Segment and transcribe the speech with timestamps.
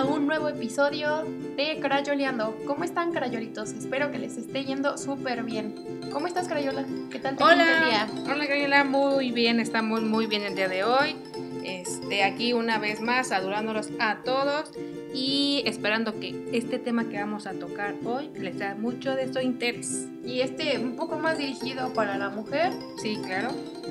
[0.00, 1.24] a un nuevo episodio
[1.58, 2.56] de Crayoleando.
[2.66, 3.72] ¿Cómo están, crayolitos?
[3.72, 5.74] Espero que les esté yendo súper bien.
[6.10, 6.86] ¿Cómo estás, Crayola?
[7.10, 8.32] ¿Qué tal te Hola, el día?
[8.32, 11.16] hola Crayola, muy bien, estamos muy bien el día de hoy.
[11.64, 14.70] Este, aquí una vez más, adorándolos a todos
[15.12, 19.40] y esperando que este tema que vamos a tocar hoy les da mucho de su
[19.40, 20.08] interés.
[20.24, 22.72] Y este un poco más dirigido para la mujer.
[23.02, 23.50] Sí, claro.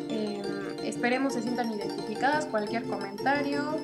[0.09, 0.41] Eh,
[0.85, 2.47] esperemos se sientan identificadas.
[2.47, 3.77] Cualquier comentario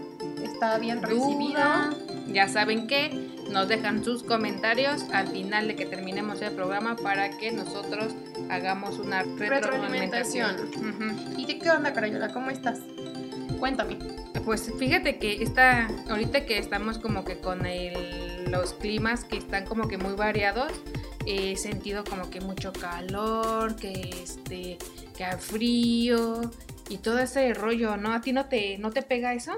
[0.44, 1.36] está bien recibido.
[1.36, 1.94] Duda,
[2.28, 7.30] ya saben que nos dejan sus comentarios al final de que terminemos el programa para
[7.38, 8.14] que nosotros
[8.50, 10.56] hagamos una retroalimentación.
[11.38, 12.34] ¿Y qué onda, Crayola?
[12.34, 12.80] ¿Cómo estás?
[13.60, 13.98] Cuéntame.
[14.44, 19.66] Pues fíjate que está, ahorita que estamos como que con el- los climas que están
[19.66, 20.72] como que muy variados,
[21.26, 23.92] he sentido como que mucho calor, que
[24.24, 24.78] este,
[25.18, 26.42] que frío
[26.90, 28.14] y todo ese rollo, ¿no?
[28.14, 29.54] ¿A ti no te, no te pega eso?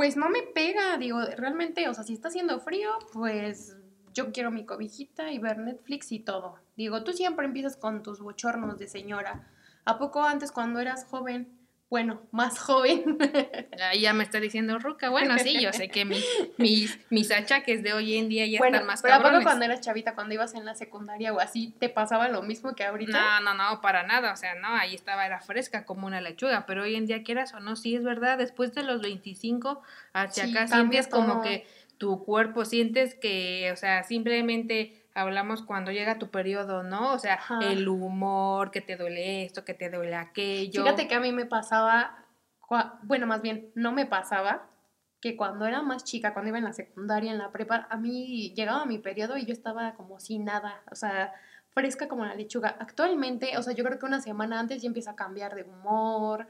[0.00, 3.76] Pues no me pega, digo, realmente, o sea, si está haciendo frío, pues
[4.14, 6.54] yo quiero mi cobijita y ver Netflix y todo.
[6.74, 9.46] Digo, tú siempre empiezas con tus bochornos de señora.
[9.84, 11.59] ¿A poco antes cuando eras joven?
[11.90, 13.18] Bueno, más joven.
[13.82, 15.10] Ahí ya me está diciendo Ruca.
[15.10, 16.22] Bueno, sí, yo sé que mi-
[16.56, 19.44] mis, mis achaques de hoy en día ya bueno, están más pero ¿a poco cabrones.
[19.46, 22.84] cuando eras chavita, cuando ibas en la secundaria o así, te pasaba lo mismo que
[22.84, 23.40] ahorita?
[23.40, 26.64] No, no, no, para nada, o sea, no, ahí estaba, era fresca como una lechuga,
[26.64, 30.44] pero hoy en día quieras o no, sí es verdad, después de los 25 hacia
[30.46, 31.42] Sí, acá sientes como todo.
[31.42, 31.66] que
[31.98, 37.12] tu cuerpo, sientes que, o sea, simplemente hablamos cuando llega tu periodo, ¿no?
[37.12, 37.58] O sea, Ajá.
[37.62, 40.82] el humor, que te duele esto, que te duele aquello.
[40.82, 42.26] Fíjate que a mí me pasaba,
[43.02, 44.68] bueno, más bien, no me pasaba,
[45.20, 48.54] que cuando era más chica, cuando iba en la secundaria, en la prepa, a mí
[48.54, 51.34] llegaba mi periodo y yo estaba como sin nada, o sea,
[51.70, 52.76] fresca como la lechuga.
[52.78, 56.48] Actualmente, o sea, yo creo que una semana antes ya empieza a cambiar de humor,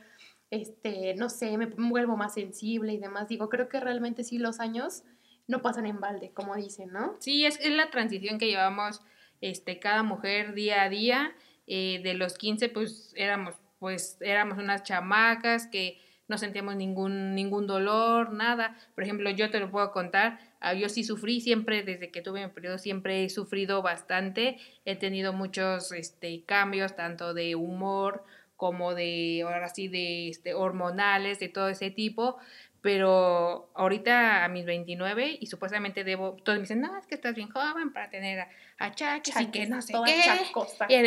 [0.51, 3.29] este, no sé, me vuelvo más sensible y demás.
[3.29, 5.05] Digo, creo que realmente sí los años
[5.51, 7.17] no pasan en balde, como dicen, ¿no?
[7.19, 9.02] Sí, es, es la transición que llevamos
[9.41, 11.35] este, cada mujer día a día.
[11.73, 17.69] Eh, de los 15, pues éramos, pues éramos unas chamacas que no sentíamos ningún, ningún
[17.69, 18.77] dolor, nada.
[18.97, 22.45] Por ejemplo, yo te lo puedo contar, ah, yo sí sufrí siempre, desde que tuve
[22.45, 24.58] mi periodo, siempre he sufrido bastante.
[24.85, 28.24] He tenido muchos este, cambios, tanto de humor
[28.57, 32.36] como de, ahora sí, de este, hormonales, de todo ese tipo
[32.83, 37.35] pero ahorita a mis 29 y supuestamente debo, todos me dicen, no, es que estás
[37.35, 38.48] bien joven para tener a-
[38.79, 40.23] achaques y que no sé qué.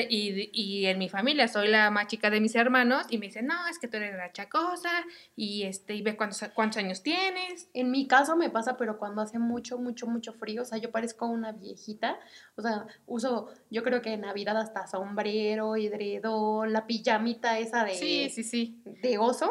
[0.09, 3.47] y- y en mi familia soy la más chica de mis hermanos y me dicen,
[3.47, 4.91] no, es que tú eres la chacosa
[5.35, 7.69] y, este, y ve cuántos, cuántos años tienes.
[7.73, 10.91] En mi caso me pasa, pero cuando hace mucho, mucho, mucho frío, o sea, yo
[10.91, 12.19] parezco una viejita,
[12.55, 17.95] o sea, uso, yo creo que en Navidad hasta sombrero, edredón, la pijamita esa de,
[17.95, 18.81] Sí, sí, sí.
[18.85, 19.49] de oso,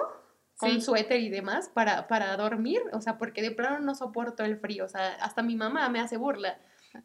[0.62, 0.80] con Sí.
[0.80, 4.84] suéter y demás, para, para dormir, o sea, porque de plano no soporto el frío,
[4.84, 6.56] o sea, hasta mi mamá me hace burla.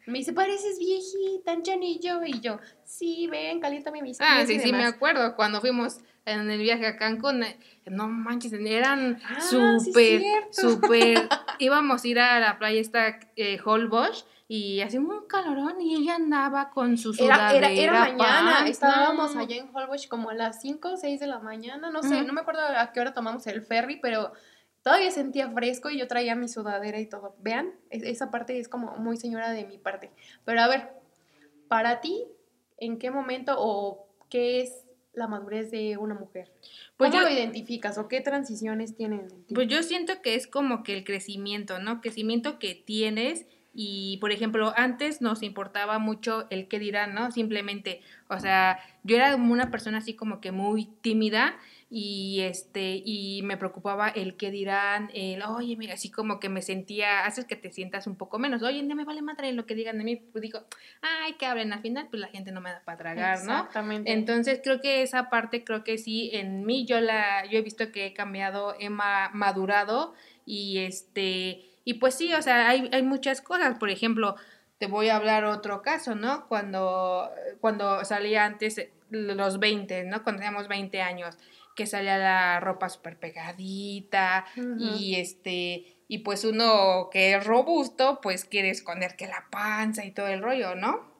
[0.06, 4.60] Me dice, pareces viejita, Janillo, y yo, sí, ven, caliéntame mis Ah, pies y sí,
[4.66, 4.94] sí, me demás".
[4.94, 7.42] acuerdo cuando fuimos en el viaje a Cancún.
[7.42, 10.52] eh, No manches, eran Ah, sí súper, cierto.
[10.52, 11.28] súper.
[11.58, 16.14] Íbamos a ir a la playa esta eh, Holbox y hacía un calorón y ella
[16.16, 17.70] andaba con su Era, sudadera.
[17.70, 21.26] era, era mañana, pants, estábamos allá en Holbox como a las 5 o 6 de
[21.26, 22.26] la mañana, no sé, Ujú.
[22.26, 24.32] no me acuerdo a qué hora tomamos el ferry, pero
[24.82, 27.36] todavía sentía fresco y yo traía mi sudadera y todo.
[27.40, 30.10] Vean, es- esa parte es como muy señora de mi parte.
[30.46, 30.88] Pero a ver,
[31.68, 32.24] para ti,
[32.78, 36.50] ¿en qué momento o qué es la madurez de una mujer?
[36.96, 39.54] Pues ¿Cómo yo- lo identificas o qué transiciones tienen en ti?
[39.54, 42.00] Pues yo siento que es como que el crecimiento, ¿no?
[42.00, 43.44] Crecimiento que tienes
[43.80, 47.30] y, por ejemplo, antes nos importaba mucho el qué dirán, ¿no?
[47.30, 51.56] Simplemente, o sea, yo era una persona así como que muy tímida
[51.88, 56.60] y este y me preocupaba el qué dirán, el, oye, mira, así como que me
[56.60, 59.76] sentía, haces que te sientas un poco menos, oye, no me vale madre lo que
[59.76, 60.58] digan de mí, pues digo,
[61.00, 63.58] ay, que hablen al final, pues la gente no me da para tragar, ¿no?
[63.58, 64.12] Exactamente.
[64.12, 67.92] Entonces creo que esa parte, creo que sí, en mí yo la, yo he visto
[67.92, 70.14] que he cambiado, he ma- madurado
[70.44, 74.36] y este, y pues sí, o sea, hay, hay muchas cosas, por ejemplo,
[74.76, 76.46] te voy a hablar otro caso, ¿no?
[76.46, 77.30] Cuando,
[77.62, 80.22] cuando salía antes eh, los 20, ¿no?
[80.22, 81.38] Cuando teníamos 20 años,
[81.74, 84.44] que salía la ropa súper pegadita
[84.78, 90.10] y este, y pues uno que es robusto, pues quiere esconder que la panza y
[90.10, 91.10] todo el rollo, ¿no?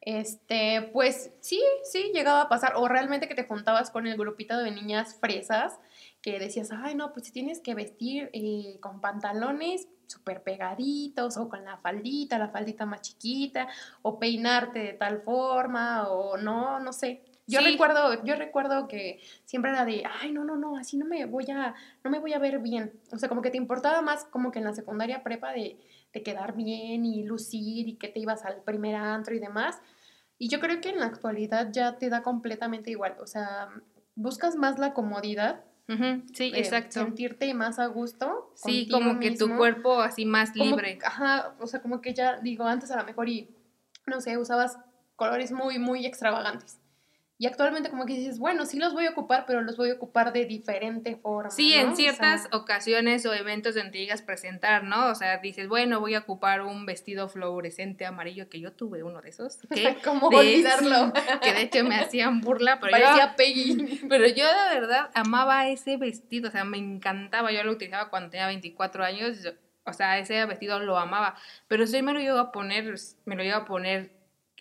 [0.00, 2.72] Este, pues sí, sí, llegaba a pasar.
[2.76, 5.78] O realmente que te juntabas con el grupito de niñas fresas
[6.22, 11.48] que decías, ay, no, pues si tienes que vestir eh, con pantalones súper pegaditos o
[11.48, 13.66] con la faldita, la faldita más chiquita,
[14.02, 17.22] o peinarte de tal forma, o no, no sé.
[17.46, 17.72] Yo Sí.
[17.72, 21.50] recuerdo, yo recuerdo que siempre era de, ay, no, no, no, así no me voy
[21.50, 21.74] a,
[22.04, 22.92] no me voy a ver bien.
[23.10, 25.76] O sea, como que te importaba más como que en la secundaria prepa de,
[26.12, 29.80] de quedar bien y lucir y que te ibas al primer antro y demás.
[30.38, 33.16] Y yo creo que en la actualidad ya te da completamente igual.
[33.20, 33.68] O sea,
[34.14, 37.00] buscas más la comodidad, Ujú, Sí, eh, exacto.
[37.00, 38.52] sentirte más a gusto.
[38.54, 40.98] Sí, como que tu cuerpo así más Como- libre.
[41.04, 43.48] Ajá, o sea, como que ya, digo, antes a lo mejor y,
[44.06, 44.78] no sé, usabas
[45.16, 46.78] colores muy, muy extravagantes.
[47.42, 49.94] Y actualmente como que dices, bueno, sí los voy a ocupar, pero los voy a
[49.94, 51.50] ocupar de diferente forma.
[51.50, 51.80] Sí, ¿no?
[51.80, 55.08] en O ciertas sea, ocasiones o eventos donde digas presentar, ¿no?
[55.08, 59.20] O sea, dices, bueno, voy a ocupar un vestido fluorescente amarillo, que yo tuve uno
[59.22, 59.58] de esos.
[59.74, 61.12] Que, ¿Cómo de- olvidarlo?
[61.42, 64.00] que de hecho me hacían burla, pero Parecía yo, Peggy.
[64.08, 67.50] pero yo de verdad amaba ese vestido, o sea, me encantaba.
[67.50, 69.52] Yo lo utilizaba cuando tenía 24 años,
[69.84, 71.34] o sea, ese vestido lo amaba.
[71.66, 72.94] Pero sí me lo iba a poner,
[73.24, 74.12] me lo iba a poner,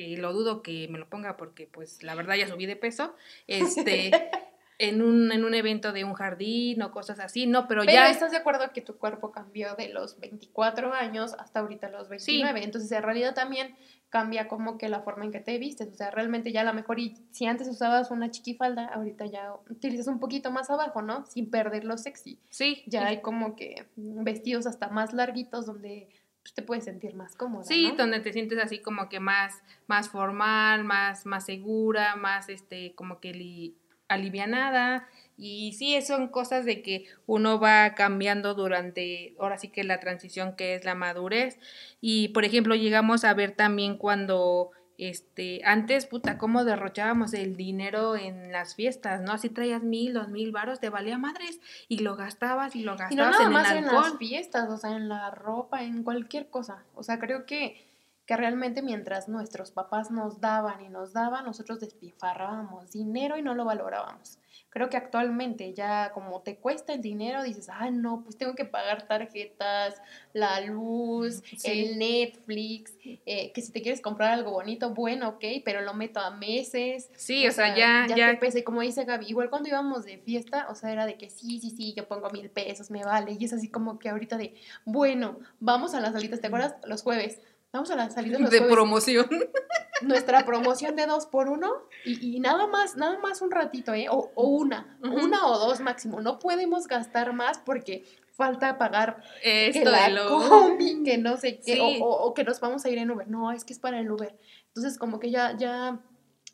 [0.01, 3.15] que lo dudo que me lo ponga porque, pues, la verdad ya subí de peso.
[3.47, 4.11] Este.
[4.83, 8.09] En un, en un evento de un jardín o cosas así, no, pero, Pero ya
[8.09, 12.63] estás de acuerdo que tu cuerpo cambió de los 24 años hasta ahorita los 29.
[12.63, 13.75] Entonces, en realidad también
[14.09, 15.87] cambia como que la forma en que te vistes.
[15.87, 19.53] O sea, realmente ya a lo mejor, y si antes usabas una chiquifalda, ahorita ya
[19.69, 21.27] utilizas un poquito más abajo, ¿no?
[21.27, 22.39] Sin perder lo sexy.
[22.49, 26.09] sí, Ya hay como que vestidos hasta más larguitos donde
[26.41, 27.63] pues, te puedes sentir más cómoda.
[27.63, 27.95] Sí, ¿no?
[27.95, 33.19] donde te sientes así como que más, más formal, más, más segura, más este, como
[33.19, 33.75] que li-
[34.07, 35.07] alivianada.
[35.37, 40.55] Y sí, son cosas de que uno va cambiando durante, ahora sí que la transición
[40.55, 41.57] que es la madurez.
[41.99, 48.15] Y por ejemplo, llegamos a ver también cuando este, antes, puta, cómo derrochábamos el dinero
[48.15, 49.37] en las fiestas, ¿no?
[49.37, 53.15] Si traías mil, dos mil varos, te valía madres y lo gastabas y lo Y
[53.15, 54.03] no gastabas nada en más el en alcohol.
[54.09, 56.83] las fiestas, o sea, en la ropa, en cualquier cosa.
[56.95, 57.90] O sea, creo que,
[58.31, 63.55] que realmente mientras nuestros papás nos daban y nos daban, nosotros despilfarrábamos dinero y no
[63.55, 64.37] lo valorábamos.
[64.69, 68.63] Creo que actualmente ya como te cuesta el dinero, dices, ah, no, pues tengo que
[68.63, 70.01] pagar tarjetas,
[70.31, 71.57] la luz, Sí.
[71.65, 76.21] el Netflix, eh, que si te quieres comprar algo bonito, bueno, ok, pero lo meto
[76.21, 77.09] a meses.
[77.17, 78.59] Sí, o sea, ya, ya, ya, te pesa.
[78.59, 81.59] Y como dice Gaby, igual cuando íbamos de fiesta, o sea, era de que sí,
[81.59, 83.35] sí, sí, yo pongo mil pesos, me vale.
[83.37, 84.55] Y es así como que ahorita de,
[84.85, 86.75] bueno, vamos a las salitas, ¿te acuerdas?
[86.85, 87.41] Los jueves.
[87.73, 88.73] Vamos a salitas los de jueves.
[88.73, 89.27] promoción.
[90.01, 91.71] Nuestra promoción de dos por uno
[92.05, 94.07] y, y nada más, nada más un ratito, ¿eh?
[94.09, 96.21] O, o una, una o dos máximo.
[96.21, 100.49] No podemos gastar más porque falta pagar que Esto la de lo...
[100.49, 101.99] combi, que no sé qué, Sí.
[102.01, 103.27] o, o- o que nos vamos a ir en Uber.
[103.27, 104.35] No, es que es para el Uber.
[104.69, 105.99] Entonces, como que ya, ya,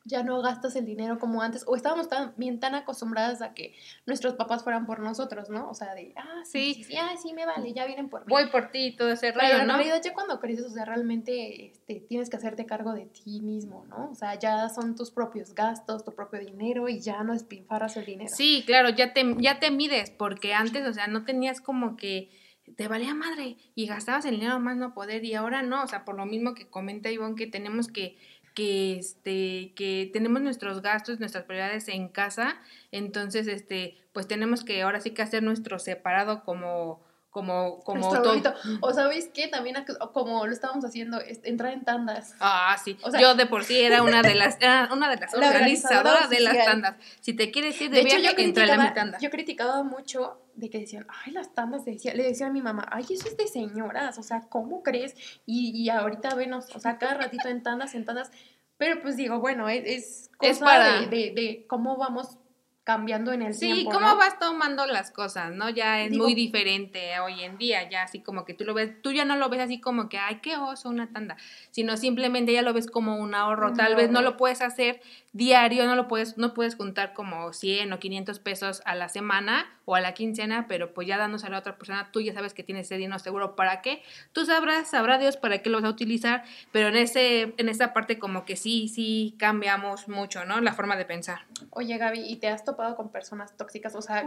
[0.07, 1.63] ya no gastas el dinero como antes.
[1.67, 3.75] O estábamos tan, bien tan acostumbradas a que
[4.05, 5.69] nuestros papás fueran por nosotros, ¿no?
[5.69, 6.73] O sea, de, ah, sí, Sí.
[6.75, 8.27] sí, sí, ah, sí, me vale, ya vienen por mí.
[8.29, 9.75] Voy por ti y todo ese Pero rollo, en ¿no?
[9.75, 13.85] realidad ya cuando creces, o sea, realmente este, tienes que hacerte cargo de ti mismo,
[13.89, 14.09] ¿no?
[14.09, 18.05] O sea, ya son tus propios gastos, tu propio dinero y ya no despilfarras el
[18.05, 18.29] dinero.
[18.33, 22.29] Sí, claro, ya te, ya te mides, porque antes, o sea, no tenías como que
[22.75, 26.03] te valía madre y gastabas el dinero más no poder y ahora no, o sea,
[26.03, 28.17] por lo mismo que comenta Ivonne, que tenemos que
[28.57, 32.59] que este que tenemos nuestros gastos, nuestras prioridades en casa,
[32.91, 37.03] entonces este pues tenemos que ahora sí que hacer nuestro separado como
[37.37, 38.33] como como todo.
[38.81, 39.75] O sabéis qué, también
[40.11, 42.33] como lo estábamos haciendo, es entrar en tandas.
[42.39, 42.97] Ah, sí.
[43.03, 45.49] O sea- yo de por sí era una de las era una de las La
[45.49, 46.95] organizadoras organizadora de las tandas.
[47.21, 49.17] Si te quieres ir de, De hecho, viaje, yo entra a mi criticaba, tanda.
[49.19, 52.87] yo criticaba mucho de que decían, ay, las tandas, decía, le decía a mi mamá,
[52.91, 55.13] ay, eso es de señoras, o sea, ¿cómo crees?
[55.45, 58.31] Y, y ahorita venos, o sea, cada ratito en tandas, en tandas,
[58.77, 62.39] pero pues digo, bueno, es, es cosa Es para- de, de- de cómo vamos
[62.87, 64.15] cambiando en el Sí, tiempo, cómo ¿no?
[64.15, 65.69] vas tomando las cosas, ¿no?
[65.69, 69.01] Ya es Digo- muy diferente hoy en día, ya así como que tú lo ves,
[69.01, 71.35] tú ya no lo ves así como que, ay, qué oso, una tanda,
[71.69, 73.73] sino simplemente ya lo ves como un ahorro.
[73.73, 75.01] Tal vez no lo puedes hacer
[75.33, 79.65] diario, no lo puedes, no puedes juntar como 100 o 500 pesos a la semana
[79.89, 82.53] o a la quincena, pero pues ya dándose a la otra persona, tú ya sabes
[82.53, 84.03] que tienes ese dinero seguro, ¿para qué?
[84.33, 87.93] Tú sabrás, sabrá Dios para qué lo vas a utilizar, pero en ese, en esa
[87.93, 90.59] parte como que sí, sí cambiamos mucho, ¿no?
[90.59, 91.45] La forma de pensar.
[91.69, 93.95] Oye, Gaby, ¿y te has topado con personas tóxicas?
[93.95, 94.25] O sea,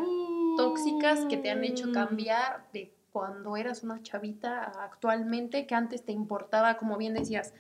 [0.57, 6.13] tóxicas que te han hecho cambiar de cuando eras una chavita actualmente, que antes te
[6.13, 7.53] importaba, como bien decías,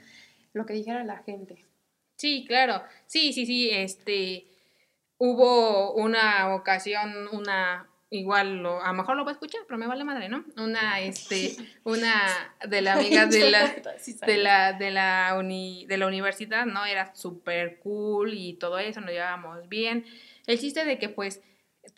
[0.54, 1.66] lo que dijera la gente.
[2.16, 2.82] Sí, claro.
[3.04, 3.68] Sí, sí, sí.
[3.70, 4.46] Este,
[5.18, 9.86] hubo una ocasión, una, igual, lo, a lo mejor lo voy a escuchar, pero me
[9.86, 10.44] vale madre, ¿no?
[10.56, 13.74] Una, este, una de la amiga de la,
[14.26, 16.84] de la, de la, uni- de la universidad, ¿no?
[16.84, 20.04] Era súper cool y todo eso, nos llevábamos bien.
[20.46, 21.40] El chiste de que, pues,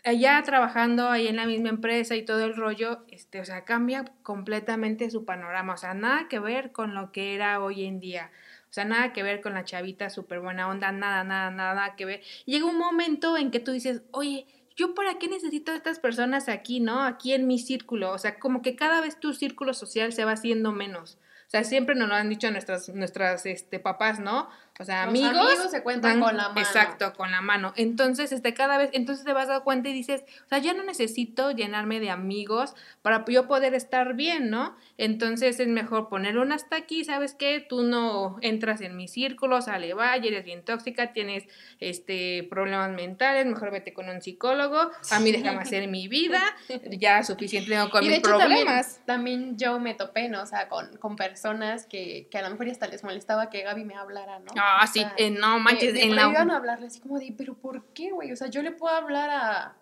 [0.04, 4.04] allá trabajando ahí en la misma empresa y todo el rollo, este, o sea, cambia
[4.22, 8.30] completamente su panorama, o sea, nada que ver con lo que era hoy en día.
[8.70, 12.06] O sea, nada que ver con la chavita súper buena onda, nada, nada, nada que
[12.06, 12.22] ver.
[12.46, 16.48] llega un momento en que tú dices, oye, ¿yo para qué necesito a estas personas
[16.48, 17.02] aquí, no?
[17.02, 18.10] Aquí en mi círculo.
[18.12, 21.18] O sea, como que cada vez tu círculo social se va haciendo menos.
[21.46, 24.48] O sea, siempre nos lo han dicho nuestras, nuestras este, papás, ¿no?
[24.82, 26.60] O sea, amigos, amigos se cuentan con la mano.
[26.60, 27.72] Exacto, con la mano.
[27.76, 30.74] Entonces, este, cada vez, entonces te vas a dar cuenta y dices, o sea, ya
[30.74, 34.76] no necesito llenarme de amigos para yo poder estar bien, ¿no?
[34.98, 37.64] Entonces es mejor poner un hasta aquí, ¿sabes qué?
[37.66, 41.44] Tú no entras en mi círculo, sale, vaya, eres bien tóxica, tienes
[41.80, 46.42] este problemas mentales, mejor vete con un psicólogo, a mí déjame hacer mi vida,
[46.90, 49.00] ya suficiente tengo con mis problemas.
[49.06, 50.42] También, yo me topé, ¿no?
[50.42, 53.84] O sea, con, con personas que, que a lo mejor hasta les molestaba que Gaby
[53.84, 54.52] me hablara, ¿no?
[54.56, 55.94] Ah, sí, eh, no manches.
[55.94, 56.24] en la...
[56.24, 58.32] a hablarle así como de, pero ¿por qué, güey?
[58.32, 59.76] O sea, yo le puedo hablar a,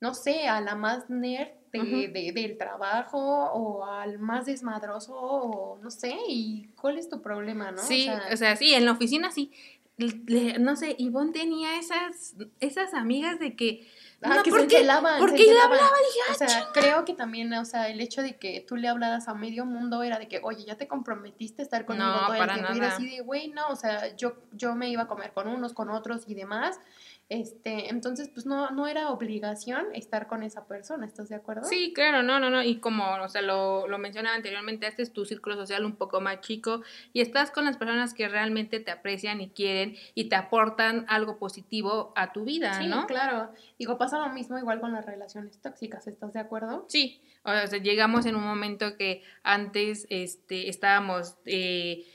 [0.00, 5.90] no sé, a la más nerd de, del trabajo o al más desmadroso o no
[5.90, 7.82] sé, y cuál es tu problema, ¿no?
[7.82, 9.52] Sí, o sea, sí, en la oficina sí.
[10.60, 13.86] no sé, Ivonne tenía esas, esas amigas de que
[14.22, 15.18] Ah, que se encelaban.
[15.18, 15.90] ¿Por qué le hablaba?
[16.06, 19.28] Dije, o sea, creo que también, o sea, el hecho de que tú le hablaras
[19.28, 22.52] a medio mundo era de que, oye, ya te comprometiste a estar conmigo todo el
[22.52, 22.74] tiempo.
[22.74, 25.72] Y así de, güey, no, o sea, yo, yo me iba a comer con unos,
[25.72, 26.80] con otros y demás.
[27.28, 31.64] Este, entonces, pues no, no era obligación estar con esa persona, ¿estás de acuerdo?
[31.64, 32.62] Sí, claro, no, no, no.
[32.62, 36.22] Y como, o sea, lo, lo mencionaba anteriormente, este es tu círculo social un poco
[36.22, 36.82] más chico
[37.12, 41.38] y estás con las personas que realmente te aprecian y quieren y te aportan algo
[41.38, 43.02] positivo a tu vida, ¿no?
[43.02, 43.52] Sí, claro.
[43.78, 46.86] Digo, pasa lo mismo igual con las relaciones tóxicas, ¿estás de acuerdo?
[46.88, 47.20] Sí.
[47.42, 51.36] O sea, llegamos en un momento que antes este, estábamos.
[51.44, 52.06] Eh,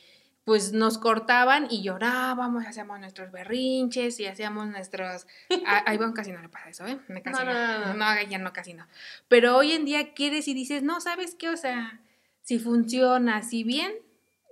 [0.43, 5.25] pues nos cortaban y llorábamos, hacíamos nuestros berrinches y hacíamos nuestros...
[5.65, 6.99] A, Ivonne casi no le pasa eso, ¿eh?
[7.23, 8.85] Casi no, no, no, ya no, casi no.
[9.27, 11.49] Pero hoy en día quieres y dices, no, ¿sabes qué?
[11.49, 12.01] O sea,
[12.41, 13.93] si funciona así bien,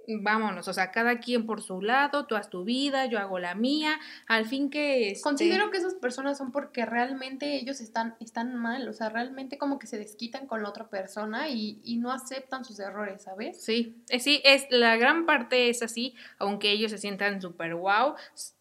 [0.07, 3.55] vámonos, o sea, cada quien por su lado, tú haz tu vida, yo hago la
[3.55, 5.11] mía, al fin que...
[5.11, 9.57] Este Considero que esas personas son porque realmente ellos están, están mal, o sea, realmente
[9.57, 13.63] como que se desquitan con la otra persona y, y no aceptan sus errores, ¿sabes?
[13.63, 18.15] Sí, eh, sí, es, la gran parte es así, aunque ellos se sientan súper wow,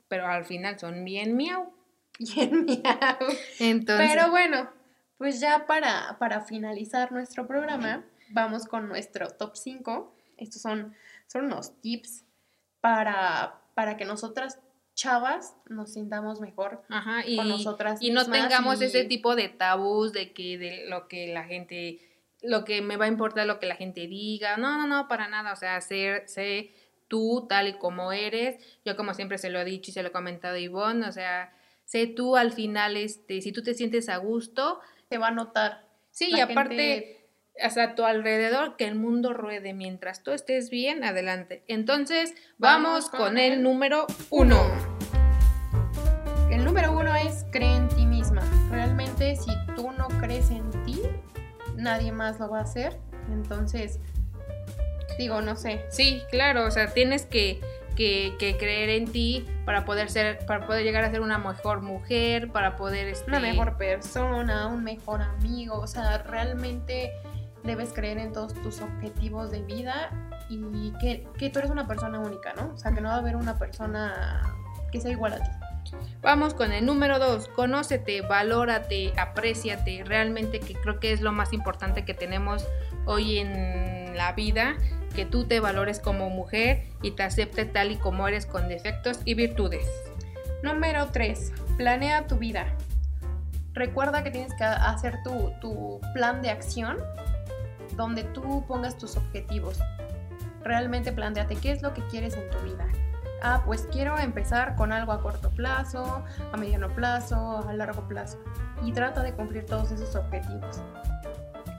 [0.08, 1.72] pero al final son bien miau.
[2.18, 3.16] Bien miau.
[3.58, 4.10] Entonces...
[4.10, 4.70] Pero bueno,
[5.16, 10.14] pues ya para, para finalizar nuestro programa, vamos con nuestro top 5.
[10.36, 10.94] Estos son
[11.30, 12.24] son unos tips
[12.80, 14.58] para, para que nosotras
[14.94, 16.82] chavas nos sintamos mejor
[17.24, 21.32] y, con nosotras y no tengamos ese tipo de tabús de que de lo que
[21.32, 22.00] la gente
[22.42, 24.56] lo que me va a importar lo que la gente diga.
[24.56, 25.52] No no no para nada.
[25.52, 26.72] O sea ser sé
[27.08, 28.56] tú tal y como eres.
[28.84, 31.12] Yo como siempre se lo he dicho y se lo he comentado a Ivonne o
[31.12, 31.52] sea
[31.84, 35.86] sé tú al final este si tú te sientes a gusto te va a notar.
[36.10, 37.19] Sí y aparte
[37.62, 41.62] hasta tu alrededor, que el mundo ruede mientras tú estés bien, adelante.
[41.68, 44.60] Entonces, vamos, con, el, número uno.
[46.50, 48.42] El número uno es cree en ti misma.
[48.70, 51.00] Realmente, si tú no crees en ti,
[51.76, 52.98] nadie más lo va a hacer.
[53.30, 54.00] Entonces,
[55.18, 55.84] digo, no sé.
[55.90, 57.60] Sí, claro, o sea, tienes que,
[57.96, 62.50] que, creer en ti para poder ser, para poder llegar a ser una mejor mujer,
[62.50, 63.30] para poder este...
[63.30, 65.78] una mejor persona, un mejor amigo.
[65.78, 67.12] O sea, realmente
[67.64, 70.10] debes creer en todos tus objetivos de vida
[70.48, 72.72] y que, tú eres una persona única, ¿no?
[72.74, 74.42] O sea, que no va a haber una persona
[74.90, 75.50] que sea igual a ti.
[76.22, 81.52] Vamos con el número dos, conócete, valórate, apréciate, realmente que creo que es lo más
[81.52, 82.66] importante que tenemos
[83.06, 84.76] hoy en la vida,
[85.14, 89.20] que tú te valores como mujer y te aceptes tal y como eres con defectos
[89.24, 89.86] y virtudes.
[90.62, 91.52] Número 3.
[91.78, 92.66] Planea tu vida.
[93.72, 96.98] Recuerda que tienes que hacer tu, tu plan de acción
[97.96, 99.78] donde tú pongas tus objetivos.
[100.62, 102.86] Realmente planteate qué es lo que quieres en tu vida.
[103.42, 108.38] Ah, pues quiero empezar con algo a corto plazo, a mediano plazo, a largo plazo.
[108.84, 110.82] Y trata de cumplir todos esos objetivos.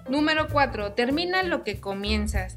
[0.09, 0.93] Número 4.
[0.93, 2.55] Termina lo que comienzas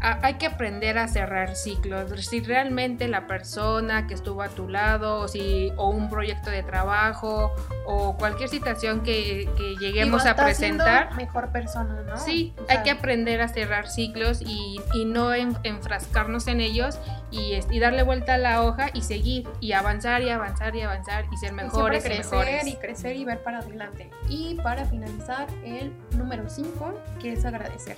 [0.00, 2.10] hay que aprender a cerrar ciclos.
[2.24, 6.62] Si realmente la persona que estuvo a tu lado, o, si, o un proyecto de
[6.62, 7.52] trabajo,
[7.84, 9.48] o cualquier situación que,
[9.80, 11.14] lleguemos a presentar.
[11.16, 12.16] Mejor persona, ¿no?
[12.16, 16.98] Sí, hay que aprender a cerrar ciclos y, no enfrascarnos en ellos
[17.30, 21.24] y, y, darle vuelta a la hoja y seguir y avanzar y avanzar y avanzar
[21.32, 24.10] y ser mejores y, crecer y crecer y ver para adelante.
[24.28, 27.96] Y para finalizar, el número 5, que es agradecer.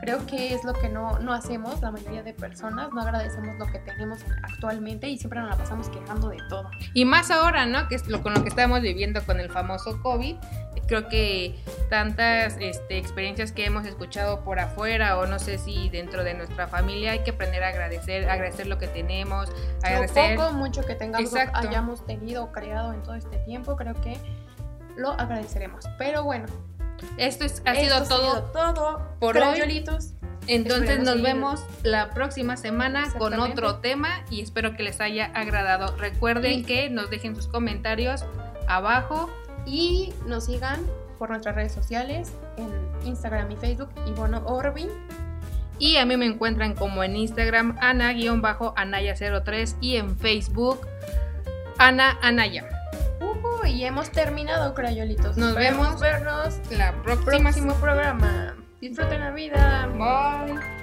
[0.00, 3.66] Creo que es lo que no, no hacemos la mayoría de personas, no agradecemos lo
[3.66, 6.70] que tenemos actualmente y siempre nos la pasamos quejando de todo.
[6.94, 7.88] Y más ahora, ¿no?
[7.88, 10.36] Que es lo con lo que estamos viviendo con el famoso COVID,
[10.86, 11.56] creo que
[11.90, 16.68] tantas este, experiencias que hemos escuchado por afuera o no sé si dentro de nuestra
[16.68, 19.50] familia hay que aprender a agradecer, agradecer lo que tenemos,
[19.82, 20.36] agradecer...
[20.36, 24.16] Lo poco, mucho que tengamos, hayamos tenido o creado en todo este tiempo, creo que
[24.96, 25.84] lo agradeceremos.
[25.98, 26.46] Pero bueno.
[27.16, 29.84] Esto es, ha sido todo, todo por hoy.
[30.48, 35.96] Entonces nos vemos la próxima semana con otro tema y espero que les haya agradado.
[35.96, 38.24] Recuerden que nos dejen sus comentarios
[38.68, 39.28] abajo
[39.66, 40.86] y nos sigan
[41.18, 42.70] por nuestras redes sociales en
[43.06, 44.88] Instagram y Facebook Ivono Orbin.
[45.78, 50.80] Y a mí me encuentran como en Instagram Ana-Anaya03 y en Facebook
[51.78, 52.75] Ana Anaya.
[53.66, 55.36] Y hemos terminado, crayolitos.
[55.36, 58.54] Nos vemos vernos la próxima próximo programa.
[58.80, 59.88] Disfruten la vida.
[59.96, 60.75] Bye.